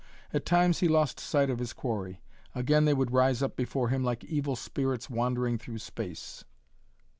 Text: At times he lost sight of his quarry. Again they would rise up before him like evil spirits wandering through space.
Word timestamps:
At 0.33 0.47
times 0.47 0.79
he 0.79 0.87
lost 0.87 1.19
sight 1.19 1.51
of 1.51 1.59
his 1.59 1.73
quarry. 1.73 2.23
Again 2.55 2.85
they 2.85 2.93
would 2.95 3.11
rise 3.13 3.43
up 3.43 3.55
before 3.55 3.89
him 3.89 4.03
like 4.03 4.23
evil 4.23 4.55
spirits 4.55 5.11
wandering 5.11 5.59
through 5.59 5.77
space. 5.77 6.43